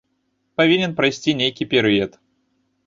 [0.61, 2.11] Павінен прайсці нейкі перыяд.